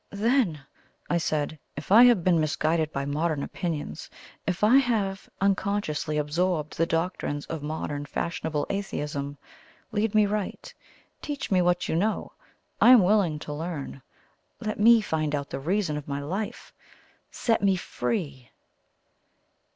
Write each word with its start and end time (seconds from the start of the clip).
"Then," 0.13 0.65
I 1.11 1.19
said, 1.19 1.59
"if 1.75 1.91
I 1.91 2.05
have 2.05 2.23
been 2.23 2.39
misguided 2.39 2.91
by 2.91 3.05
modern 3.05 3.43
opinions 3.43 4.09
if 4.47 4.63
I 4.63 4.77
have 4.77 5.29
unconsciously 5.39 6.17
absorbed 6.17 6.75
the 6.75 6.87
doctrines 6.87 7.45
of 7.45 7.61
modern 7.61 8.07
fashionable 8.07 8.65
atheism 8.71 9.37
lead 9.91 10.15
me 10.15 10.25
right. 10.25 10.73
Teach 11.21 11.51
me 11.51 11.61
what 11.61 11.87
you 11.87 11.95
know. 11.95 12.31
I 12.81 12.89
am 12.89 13.03
willing 13.03 13.37
to 13.45 13.53
learn. 13.53 14.01
Let 14.59 14.79
me 14.79 15.01
find 15.01 15.35
out 15.35 15.51
the 15.51 15.59
reason 15.59 15.97
of 15.97 16.07
my 16.07 16.19
life. 16.19 16.73
SET 17.29 17.61
ME 17.61 17.75
FREE!" 17.75 18.49